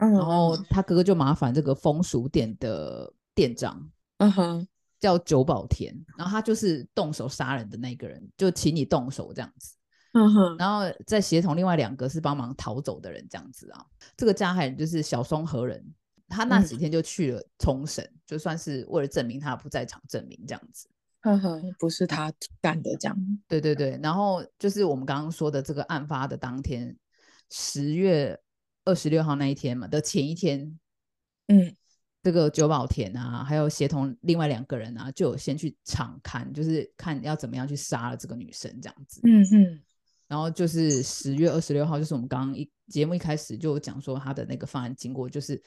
[0.08, 3.90] 然后他哥哥就麻烦这个风俗店的店长。
[4.18, 4.68] 嗯哼。
[5.00, 9.74] 叫久保田，然后他就是动手杀人的那个人，就请你动手这样子，
[10.12, 13.82] 嗯哼，然后再协同另外两个是帮忙逃走的人这样子啊。
[14.14, 15.82] 这个加害人就是小松和人，
[16.28, 20.86] 他那几天就去了冲绳，就算是为了证明他不在场证明这样子，
[21.22, 23.16] 嗯哼，不是他干的这样。
[23.48, 26.94] 对对对，然后就是我们刚刚说的这个案发的当天，
[27.50, 28.38] 十月
[28.84, 30.78] 二十六号那一天嘛的前一天，
[31.48, 31.74] 嗯。
[32.22, 39.22] 这个久保田啊，还有协同另外两个人啊，就有先去场看，就是看要怎么样去杀了这个女生这样子。
[39.24, 39.80] 嗯嗯。
[40.28, 45.58] 然后就是十月二十六号，就是我们刚刚一节目一开始就讲说他的那个方案经过，就是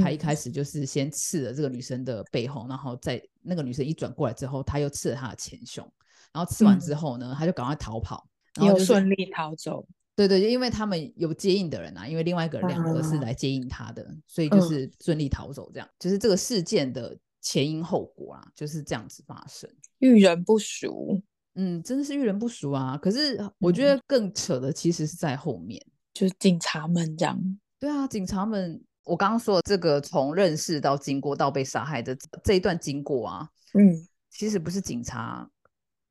[0.00, 5.88] 他一开始就是先刺了这个女生的背后，然后在那个女生一转过来之后，他又刺了她的前胸，
[6.32, 9.86] 然后刺完之后呢，他就赶快逃跑，然后顺利逃走。
[10.14, 15.70] 对对，因为他们有接应的人啊，因为另外一个两个是来接应他的，所以就是顺利逃走。
[15.72, 19.68] 这样就是这个事件的前因后果啊，就是这样子发生。
[20.00, 21.22] 遇人不淑，
[21.54, 22.98] 嗯，真的是遇人不淑啊。
[22.98, 27.40] 可是我觉得更扯的其实是在后面，就是警察们这样。
[27.78, 35.48] 对啊，警察们，我刚刚说的这个从认识到经过到被杀害的这一段经过啊，嗯，其实不是警察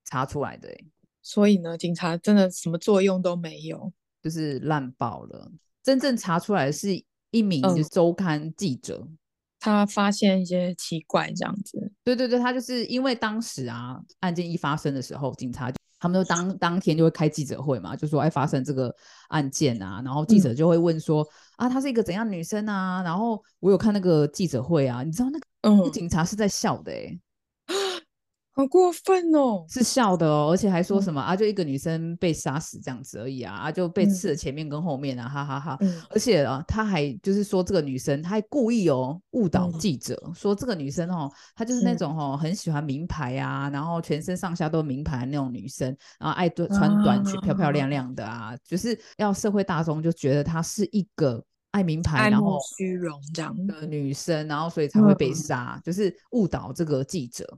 [0.05, 0.75] 查出来的哎。
[1.21, 5.51] 所以呢，警察真的什么作用都没有，就是烂爆了。
[5.83, 6.89] 真正查出来是
[7.31, 9.07] 一名周刊记者，
[9.59, 11.91] 他发现一些奇怪这样子。
[12.03, 18.93] 对对对，他就是因为当时啊，案件一发生的时候，警察他们就当当天就会开记者会嘛，就说哎发生这个
[19.29, 23.01] 案件啊，然后记者就会问说啊，她是一个怎样女生啊？
[23.03, 27.19] 然后我有看那个记者会啊，你知道那个嗯，警察是在笑的哎。
[28.61, 29.65] 好过分哦！
[29.67, 31.35] 是笑的哦，而且还说什么啊？
[31.35, 35.79] 就一个女生被杀死这样子而已啊，啊就被刺了前面跟后面啊，哈哈哈。
[36.11, 45.87] 而且啊，他还就是说这个女生，他还故意哦误导记者，说这个女生哦，她就是那种哦很喜欢名牌啊，然后全身上下都名牌那种女生，
[46.19, 57.57] 然后爱穿短裙漂漂亮亮的啊，就是要社会大众就觉得她是一个爱名牌然后虚荣这样的女生，然后所以才会被杀，就是误导这个记者。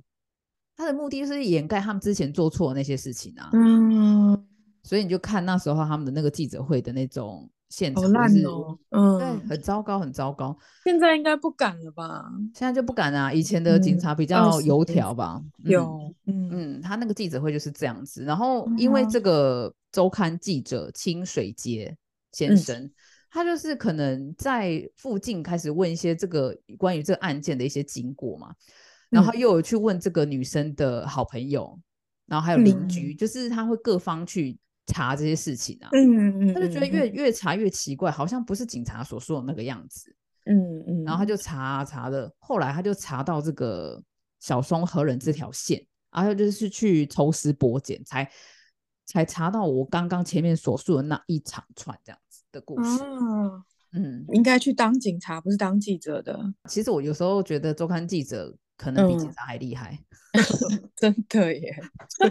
[0.76, 4.46] 他的目的就是掩盖他们之前做错的那些事情啊，嗯，
[4.84, 10.56] 所以你就看那时候他们的那个记者会的那种现场，烂哦，嗯，对，很糟糕，很糟糕。
[10.84, 12.26] 现在应该不敢了吧？
[12.54, 13.34] 现在就不敢啊。
[13.34, 15.42] 以前的警察比较油条吧？
[15.64, 18.24] 有，嗯嗯，他那个记者会就是这样子。
[18.24, 21.96] 然后因为这个周刊记者清水节
[22.32, 22.90] 先生，
[23.32, 28.54] 他就是可能在附近开始问一些这个关于这个案件的一些经过嘛，
[29.14, 31.80] 然后又有去问这个女生的好朋友，
[32.26, 35.90] 然后还有邻居，就是他会各方去查这些事情啊。
[35.94, 40.16] 嗯嗯他就觉得越越查越奇怪，好像不是警察所说的那个样子。
[40.46, 41.04] 嗯嗯。
[41.04, 44.02] 然后他就查查的，后来他就查到这个
[44.40, 48.30] 小松和人这条线，然后就是去抽丝剥茧，才
[49.06, 52.42] 才查到我刚刚前面所述的那一长串这样子。
[52.54, 53.04] 的故事，
[53.94, 56.40] 嗯，应该去当警察，不是当记者的。
[56.70, 59.98] 其实我有时候觉得周刊记者可能比警察还厉害，
[60.98, 61.74] 真的耶。
[62.20, 62.30] 对，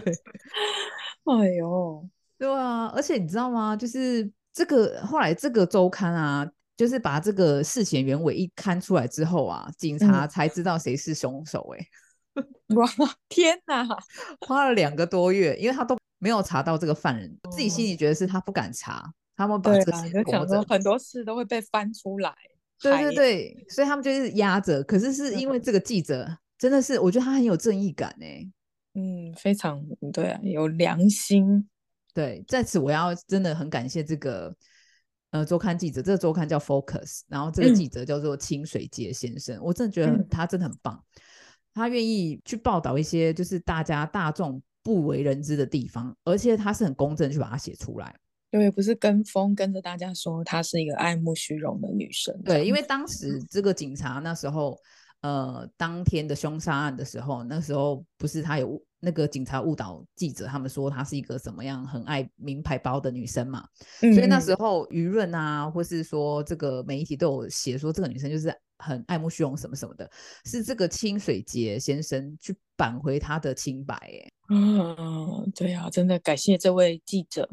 [1.25, 3.75] 哎呦，对啊，而且你知道吗？
[3.75, 11.73] 就是这个后来这个周刊啊，就是把这个事情原委一刊出来之后啊，警察才知道谁是凶手。
[11.75, 11.87] 哎，
[12.75, 12.87] 哇，
[13.27, 13.87] 天哪，
[14.45, 19.11] 花了两个多月，因为他都没有查到这个犯人，自己心里觉得是他不敢查。
[19.35, 22.31] 他们把这些想说很多事都会被翻出来，
[22.79, 24.83] 对对对，所以他们就是压着。
[24.83, 26.29] 可是是因为这个记者
[26.63, 28.25] 真的是，我觉得他很有正义感呢。
[28.93, 31.67] 嗯，非常对啊，有良心。
[32.13, 34.55] 对，在此我要真的很感谢这个
[35.31, 41.03] 呃周刊记者，这个周刊叫 Focus，然后这个记者叫做清水杰先生，我真的觉得他真的很棒，
[41.73, 48.15] 他愿意去报道一些就是大家大众不为人知的地方，而且他是很公正去把它写出来。
[48.49, 52.33] 对，不是跟风跟着大家说她是一个爱慕虚荣的女生。
[52.45, 54.79] 对，因为当时这个警察那时候，
[55.23, 63.65] 呃，当天的凶杀案的时候，那时候不是他有那个警察误导记者，他们说她是一个怎么样很爱名牌包的女生嘛。
[63.99, 70.11] 所以那时候舆论啊，或是说这个媒体都有写说这个女生就是很爱慕虚荣什么什么的。
[70.43, 73.95] 是这个清水节先生去扳回她的清白。
[73.95, 77.49] 哎，嗯，对啊，真的感谢这位记者。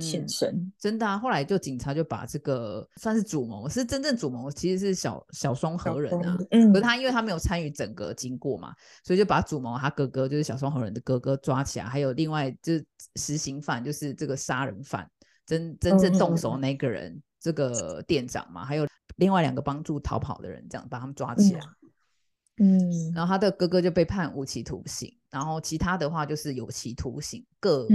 [0.00, 1.16] 现身真的啊！
[1.16, 6.36] 后来就警察就把这个算是主谋，是真正主谋其实是小小松和人啊。
[6.50, 12.84] 嗯，可是他因为他没有参与整个经过嘛，所以就把主谋他哥哥就是小松和人的哥哥抓起来，还有另外就是
[13.16, 15.08] 实行犯就是这个杀人犯
[15.46, 21.60] 真真正动手那个人这个店长嘛，还有另外两个帮助逃跑的人，这样把他们抓起来。
[22.58, 27.88] 嗯，然后他的哥哥就被判无期徒刑，然后其他的话就是有期徒刑，各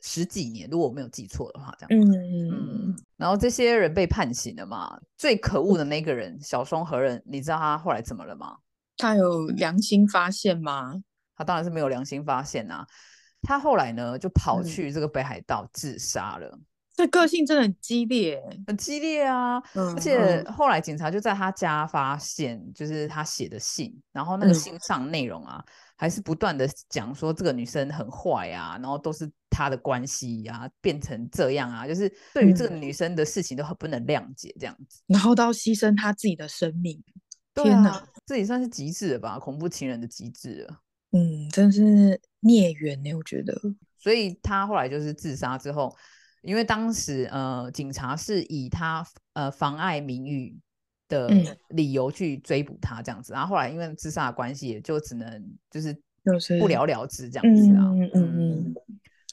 [0.00, 2.00] 十几年，如果我没有记错的话，这样。
[2.00, 2.96] 嗯嗯。
[3.16, 4.96] 然后这些人被判刑了嘛？
[5.18, 8.56] 最可恶的那个人小松和人，你知道他后来怎么了吗？
[8.96, 10.94] 他有良心发现吗？
[11.34, 12.86] 他当然是没有良心发现啊！
[13.42, 16.56] 他后来呢，就跑去这个北海道自杀了。
[16.96, 19.60] 这个性真的很激烈，很激烈啊！
[19.74, 25.64] 而且后来警察就在他家发现，就是他写的信，然后那个信上内容啊，
[25.96, 37.02] 还是不断的讲说这个女生很坏啊，然后都是她的关系啊，变成这样啊，就是对于这个女生的事情都很不能谅解这样子，然后到牺牲她自己的生命，
[37.54, 39.38] 天哪，这也算是极致了吧？
[39.38, 40.80] 恐怖情人的极致了，
[41.12, 43.54] 嗯，真是孽缘呢，我觉得。
[43.98, 45.96] 所以他后来就是自杀之后。
[46.46, 49.02] 因为当时呃，警察是以他
[49.32, 50.54] 呃妨碍名誉
[51.14, 55.96] 的理由去追捕他这样子，然后后来因为自杀的关系，也就只能就是
[56.58, 57.84] 不了了之这样子啊。
[57.92, 58.74] 嗯嗯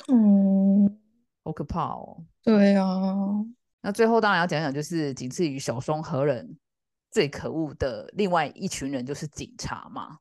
[0.08, 1.00] 嗯，嗯
[1.44, 2.24] 好可怕哦。
[2.44, 2.88] 对啊。
[3.82, 6.56] 那最后当然要讲讲，就是仅次于小松和人
[7.10, 10.18] 最可恶的另外一群人，就是警察嘛。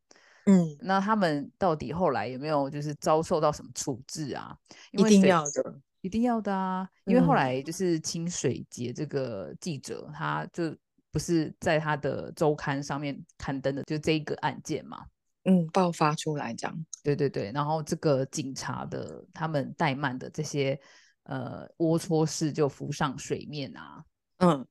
[0.46, 0.76] 嗯。
[0.80, 4.56] 那他们到底后来有没有就是遭受到什么处置啊？
[4.92, 5.80] 一定要的。
[6.02, 10.74] 一定要的啊，因为后来就是清水节这个记者，他就
[11.10, 15.04] 不是在他的周刊上面刊登的，就这一个案件嘛，
[15.44, 20.78] 嗯，爆发出来这样，对对对，然后这个警察的他们怠慢的这些
[21.24, 24.04] 呃龌龊事就浮上水面啊，
[24.38, 24.66] 嗯，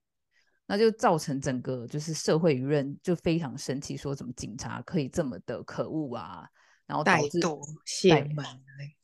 [0.66, 6.48] 那就造成整个就是社会舆论就非常生气，说怎么警察可以这么的可恶啊。
[6.90, 7.40] 然后导致
[7.86, 8.44] 泄满，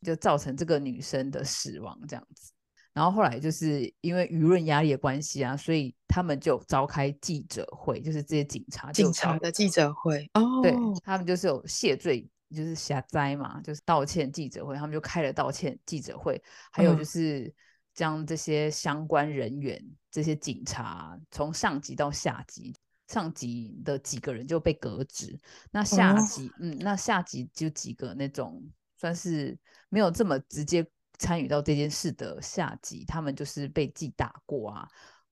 [0.02, 2.52] 就造成这个女生的死亡这样子。
[2.96, 10.26] 然后后来就是因为舆论压力的关系啊，所以他们就召开记者会，就是这些警察警察的记者会。
[10.32, 17.54] 哦，对他们就是有谢罪，就是下灾嘛，就是道歉记者会，他们就开了道歉记者会，还有就是
[17.92, 19.78] 将这些相关人员，
[20.10, 22.74] 这些警察从上级到下级。
[23.08, 25.38] 上级的几个人就被革职，
[25.70, 28.60] 那下级，嗯，那下级就几个那种
[28.96, 29.56] 算是
[29.90, 30.84] 没有这么直接
[31.18, 34.88] 参与到这件事的下级，他们就是被记打过啊，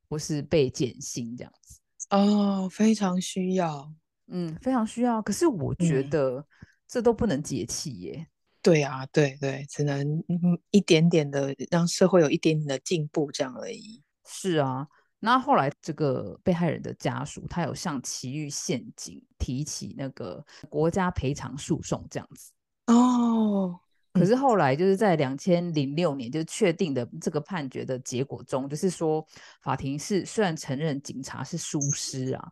[0.09, 1.81] 或是被减薪这样子。
[2.11, 3.91] 哦，非常需要，
[4.27, 5.23] 嗯，非常需要。
[5.23, 6.47] 可是我觉得
[6.87, 8.27] 这都不能解气耶。
[8.61, 10.23] 对啊，对对，只能
[10.71, 14.03] 一点点的让社会有一点点的进步这样而已。
[14.27, 14.87] 是啊。
[15.19, 22.53] 那后来这个被害人的家属，他有向奇遇陷阱提起那个国家赔偿诉讼这样子。
[22.87, 23.81] 哦。
[24.15, 29.27] 可是后来就是在两千零六年就确定的这个判决的结果中，就是说
[29.61, 32.49] 法庭是虽然承认警察是疏失啊，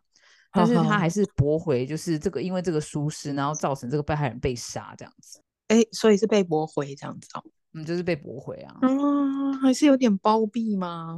[0.51, 5.41] 但是他还是驳回，就是这个因为这个疏失，然后造成这个被害人被杀这样子。
[5.69, 7.43] 哎，所以是被驳回这样子哦。
[7.73, 8.77] 嗯，就是被驳回啊。
[8.81, 11.17] 嗯，还是有点包庇吗？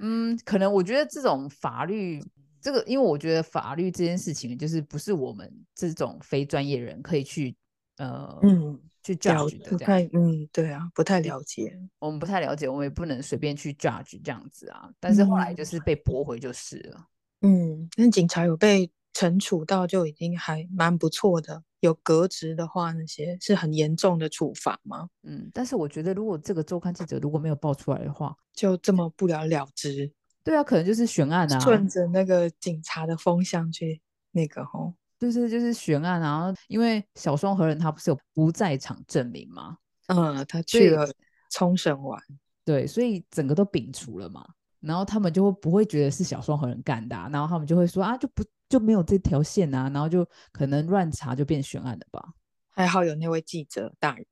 [0.00, 2.20] 嗯，可能我觉得这种法律，
[2.60, 7.56] 这个因为我觉得法律这件事情，就是不是我们这种非专业人可以去
[7.98, 8.80] 呃嗯。
[9.00, 14.90] 去 judge 的，不太，嗯，对啊，不太了解，我们不太了解，我们也不能随便去 judge 这样子啊。
[15.00, 17.06] 但是后来就是被驳回就是了。
[17.40, 21.62] 嗯，那警察有被惩处到就已经还蛮不错的。
[21.80, 25.08] 有革职的话，那些是很严重的处罚吗？
[25.22, 30.12] 嗯，但是我觉得如果这个周刊记者如果没有爆出来的话，就这么不了了之。
[30.44, 34.92] 对啊，可能就是悬案啊，顺着那个警察的风向去那个吼。
[35.18, 39.76] 就是就是悬案，然后因为小双和人他不是有不在场证明吗？
[40.06, 41.06] 嗯，他去了
[41.50, 42.22] 冲绳玩，
[42.64, 44.46] 对，所以整个都摒除了嘛。
[44.80, 52.22] 然后他们就会不会觉得是小双和人干的，然后他们就会说啊，就不就没有这条线啊，然后就可能乱查就变悬案了吧？
[52.70, 54.26] 还好有那位记者大人，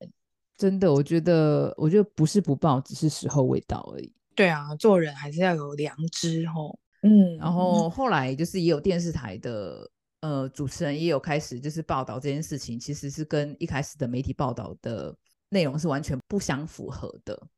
[0.56, 4.14] 真的，我觉得我觉得不是不报，只是时候未到而已。
[4.36, 6.78] 对啊，做人还是要有良知吼。
[7.02, 9.90] 嗯，然后后来就是也有电视台的。
[10.20, 15.16] 呃，主持人也有开始就是报道这件事情，其实是跟一开始的媒体报道的
[15.48, 17.48] 内容是完全不相符合的。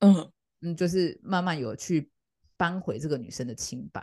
[0.00, 0.32] 嗯
[0.62, 2.10] 嗯，就是慢慢有去
[2.56, 4.02] 扳回这个女生的清白，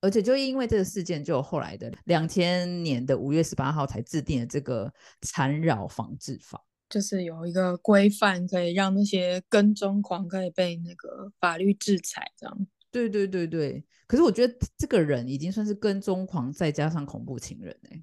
[0.00, 12.66] 而且就因为这个事件，就后来的两千年的五月十八号才制定了这个缠绕防治法，就是有一个规范，可以让那些跟踪狂可以被那个法律制裁，这样。
[12.92, 18.02] 对对对对，可是我觉得这个人已经算是跟踪狂，再加上恐怖情人哎，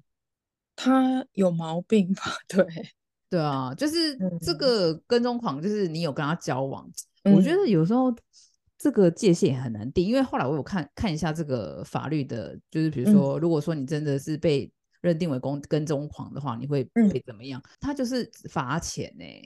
[0.74, 2.22] 他有毛病吧？
[2.48, 2.64] 对
[3.28, 6.90] 对啊，就是这个跟踪狂，就是你有跟他交往，
[7.24, 8.10] 我觉得有时候
[8.78, 17.62] 这个界限很难定，因为后来我有看看一下这个法律的，就是比如说，如果说你真的是被认定为跟跟踪狂的话，你会被怎么样？
[17.80, 19.42] 他就是罚钱哎。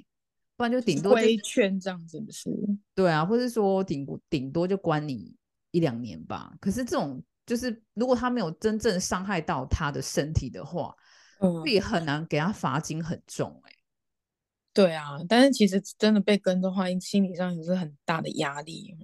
[0.55, 2.49] 不然就顶多规劝这样子不是？
[2.95, 5.35] 对啊，或是说顶顶多就关你
[5.73, 6.55] 一两年吧。
[6.61, 10.95] 可是这种就是如果他没有真正伤害到他的身体的话，
[11.41, 13.73] 嗯，也很难给他罚金很重哎。
[14.73, 18.97] 对啊，但是其实真的被跟的话，心理上也是很大的压力。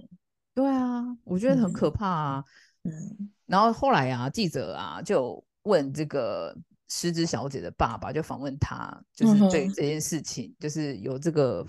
[0.55, 2.45] 对啊，我觉得很可怕啊。
[2.85, 6.57] 嗯，然后后来啊，记者啊就问这个。
[6.91, 11.63] 失之小姐的爸爸就访问他，就是对这件事情，就是有这个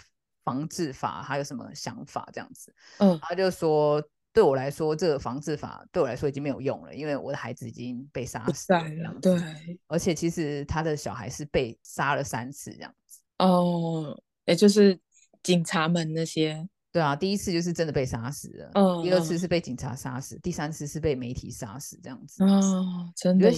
[0.45, 2.73] 防治法，还有什么想法这样子。
[2.99, 4.01] 嗯，他就说，
[4.39, 9.13] 对我来说，这个防治法对我来说已经没有用了，因为我的孩子已经被杀死了。
[9.21, 9.37] 对，
[9.87, 13.19] 而且其实他的小孩是被杀了三次这样子。
[13.39, 14.97] 哦，也就是
[15.43, 16.65] 警察们那些。
[16.89, 22.41] 对啊，第一次就是真的被杀死了，嗯，第二次是被警察杀死，第三次是被媒体杀死这样子。
[22.45, 23.51] 哦，真的。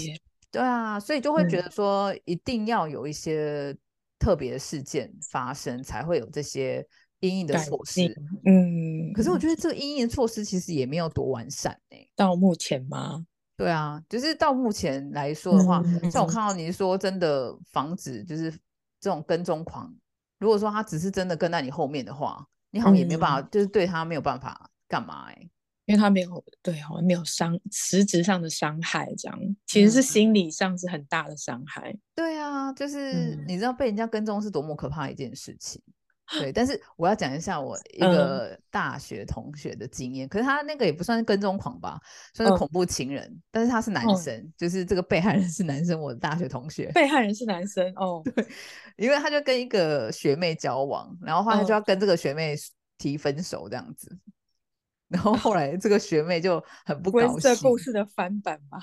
[0.49, 3.77] 对啊，所以就会觉得说，一定要有一些
[4.17, 6.83] 特别的事件发生，才会有这些
[7.21, 8.13] 阴影的措施。
[8.45, 11.97] 嗯，可是我觉得这个阴影措施其实也没有多完善呢。
[12.15, 13.25] 到目前吗？
[13.57, 18.51] 对啊，就是到目前来说的话，像我看到你说真的防止就是
[18.99, 19.93] 这种跟踪狂，
[20.39, 25.49] 如果说他只是真的跟在你后面的话，你好像也没有办法，就是对他没有办法干嘛哎。
[25.85, 31.93] 因为他没有对，好像没有伤实质上的伤害，这样其实是心理上是很大的伤害。
[32.15, 35.81] 对啊，就是你知道被人家跟踪是多么可怕一件事情。
[36.39, 41.99] 对，但是我要讲一下我一个大学同学的经验，可是他那个也不算是跟踪狂吧，
[42.33, 46.91] 算是恐怖情人，但是他是男生，就是这个被害人是男生，我的大学同学。
[46.93, 48.47] 被害人是男生哦，对，
[48.95, 52.55] 因为他就跟一个学妹交往，然后后来就要跟这个学妹
[52.97, 54.17] 提分手这样子。
[55.07, 57.39] 然后后来这个学妹就很不高兴。
[57.39, 58.79] 这故事的翻版吧，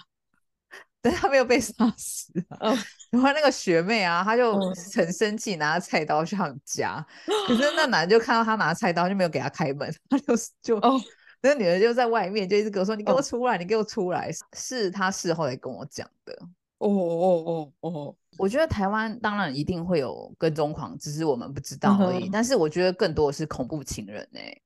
[1.01, 2.33] 但他没有被杀死。
[2.61, 2.77] 嗯，
[3.11, 4.59] 然后那个学妹啊，她就
[4.95, 7.05] 很生气，拿着菜刀去他们家。
[7.47, 9.93] 可是那男的就看到她拿菜刀，就没有给她开门。
[10.11, 11.01] 他就就哦，
[11.41, 16.37] 那个女的就在外面，就一直跟我说：“你给我出来，你给我出来。”是他事后来跟我讲的。
[16.79, 22.29] 哦哦哦哦，我觉得台湾当然一定会有跟踪狂，只是我们不知道而已。
[22.29, 24.61] 但是我觉得更多的是恐怖情人哎。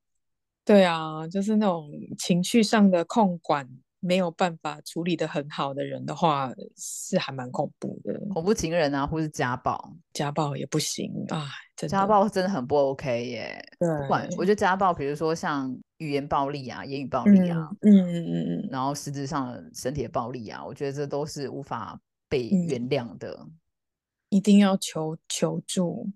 [0.65, 3.69] 对啊，就是那种情绪上的控管
[4.05, 8.13] 没有办法处理的很好的人的话，是还蛮恐怖的。
[8.35, 11.47] 恐怖情人啊，或是家暴，家暴也不行啊。
[11.89, 13.65] 家暴真的很不 OK 耶。
[13.79, 13.89] 对，
[14.37, 21.99] 我觉得家暴，比如说像语言暴力啊，言语暴力啊，嗯嗯嗯嗯，然后实质上身体的暴力啊，我觉得这都是无法
[22.29, 23.47] 被原谅的，
[24.31, 26.11] 一定要求求助。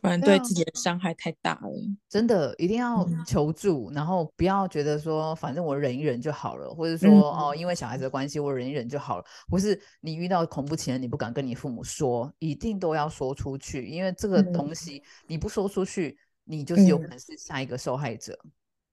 [0.00, 1.70] 不然对自己的伤害太大了，
[2.08, 9.24] 真的一定要求助，然后不要觉得说反正我忍一忍就好了，或者说哦因为小孩子的关系我忍一忍就好了。
[9.48, 18.38] 不是你遇到恐怖情人，你不敢跟你父母说，一定都要说出去，因为这个东西你不说出去，你就是有可能是下一个受害者。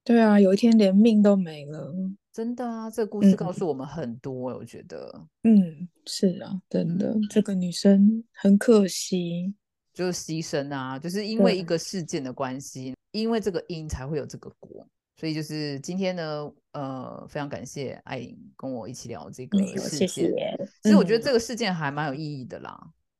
[0.05, 1.93] 对啊，有一天连命都没了，
[2.33, 2.89] 真的啊！
[2.89, 9.53] 这个故事告诉我们很多，我觉得，嗯，是啊，真的，这个女生很可惜。
[9.93, 14.87] 就是牺牲啊，就是因为一个事件的关系，因为这个因才会有这个果，
[15.17, 20.33] 所以就是今天呢，呃，非常感谢艾琳跟我一起聊这个事件。
[20.81, 22.75] 其实我觉得这个事件还蛮有意义的啦。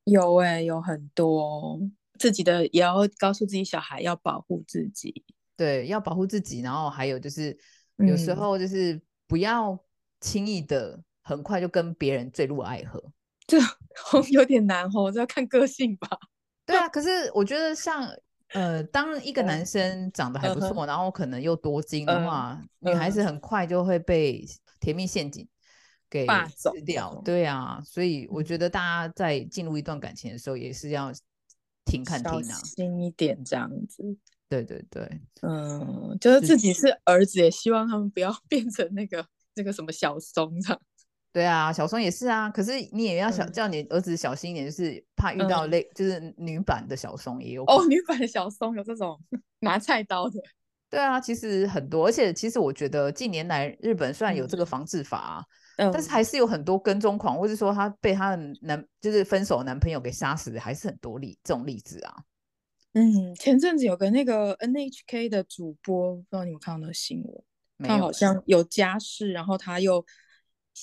[0.06, 1.80] 有哎，有很多
[2.20, 5.24] 自己的也要告诉自己小孩要保护自己，
[5.56, 6.62] 对，要保护自己。
[6.62, 7.56] 然后还有就是
[7.98, 9.80] 有时候就是不要
[10.20, 13.02] 轻易的很快就跟别人坠入爱河，
[13.46, 13.58] 这
[14.34, 16.10] 有点难哦，这要看个性吧。
[16.66, 18.08] 对啊，可是我觉得像
[18.54, 24.46] 呃，当一个男生长得还不错，然后可能又多金的话，女孩子很快就会被
[24.80, 25.48] 甜蜜陷阱
[26.10, 27.20] 给吃掉。
[27.26, 31.12] 对啊，所以我觉得大家在进入一段感情的时候，也是要
[31.84, 34.04] 停看听啊，小心一点这样子。
[34.48, 40.82] 对对对，嗯，就是自己是儿子，也希望他们不要 变成那个那个什么小松这样。
[41.34, 49.20] 对啊，小松也是啊，可是你也要小叫你儿子小心一点，就是怕遇到类就是女版的小松也有哦，女版的小松有这种
[49.60, 50.40] 拿菜刀的。
[50.92, 55.44] 对啊，其实很多，而且其实我觉得近年来日本虽然有这个防治法，
[55.76, 62.14] 但是还是有很多跟踪狂，或者说他被她的男就是分手男朋友给杀死的，还是很多例这种例子啊。
[62.94, 67.44] 嗯，前阵子有个那个 NHK 的主播，不知道你们看到那个新闻，
[67.90, 70.06] 他好像有家室，然后他又。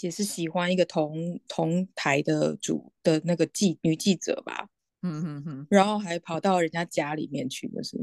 [0.02, 4.68] 也是喜欢一个同同台的主的那个记女记者吧，
[5.02, 7.98] 嗯哼哼，然后还跑到人家家里面去，就是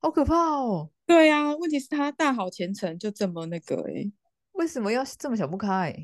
[0.00, 0.90] 好可怕哦。
[1.04, 4.10] 对呀，问题是他大好前程就这么那个哎，
[4.52, 5.94] 为什么要这么想不开？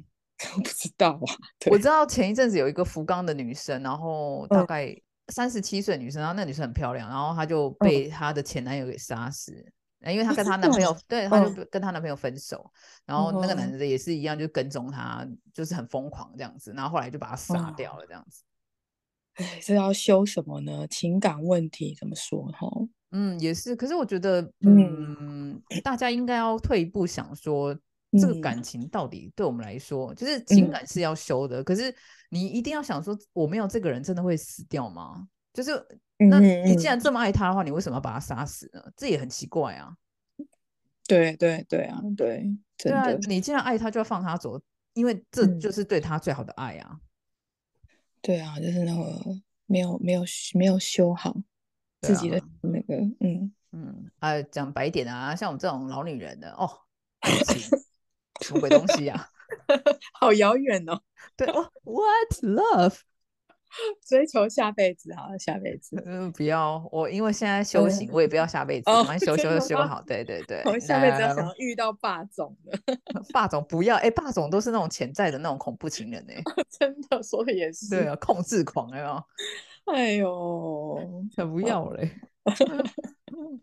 [0.56, 1.34] 我 不知道啊。
[1.70, 4.94] 我知道前一阵子有一个福冈的女生，然后大概
[5.28, 9.72] 三十七岁女生，然后那女生很漂亮，然后她就被她的前男友给杀死。
[10.10, 12.68] 因为她跟她男朋友，对，她就跟她男朋友分手，
[13.04, 18.42] 然后那个男的也是一样，就跟踪她，就是很疯狂这样子，然后后来就把她杀掉了这样子。
[19.34, 20.86] 哎，这要修什么呢？
[20.88, 22.68] 情感问题怎么说哈？
[23.12, 23.76] 嗯，也是。
[23.76, 27.72] 可是我觉得，嗯，大家应该要退一步想说，
[28.20, 31.62] 这个感情到底对我们来说，就是情感是要修的。
[31.62, 31.94] 可是
[32.30, 35.28] 你一定要想说，我没有这个人，真的会死掉吗？
[35.52, 35.72] 就是。
[36.28, 38.82] 那你既然这么爱他的话，你为什么要把他杀死呢？
[38.96, 39.96] 这也很奇怪啊。
[41.06, 44.60] 对对对啊，对，对啊，你既然爱他，就要放他走，
[44.94, 46.98] 因为这就是对他最好的爱啊。
[48.20, 49.20] 对啊，就是那个
[49.66, 51.36] 没有没有没有修好
[52.00, 56.70] 自己的那个，嗯嗯，啊，讲白点啊，像我们这种老女人的哦，
[58.42, 59.28] 什么鬼东西啊？
[60.20, 61.02] 好遥远哦。
[61.36, 63.00] 对哦，What love？
[64.06, 70.62] 追求下辈子好了，下辈子嗯，不要我，因为现在修行，我也不要下辈子，我们修修修好，对对对。
[70.66, 72.78] 我下辈子要想要遇到霸总的，
[73.32, 76.42] 霸总不要，哎，霸总都是那种潜在的那种恐怖情人哎，
[76.78, 79.24] 真的说的也是，对啊，控制狂哎呦，
[79.86, 82.10] 哎呦，才不要嘞。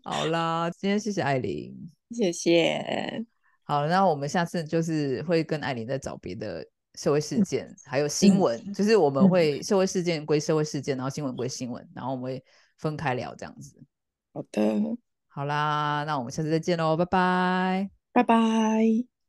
[0.02, 1.72] 好啦，今天谢谢艾琳，
[2.10, 3.24] 谢谢。
[3.62, 6.66] 好，那我们下次就是会跟艾琳再找别的。
[7.00, 9.62] 社会事件还有新闻，就是我们会。
[9.62, 12.44] 社会事件归社会事件，然后新闻归新闻，然后我们会
[12.76, 13.80] 分开聊这样子。
[14.32, 14.60] 好的，
[15.28, 19.19] 好啦，那我们下次再见喽，拜拜，拜拜。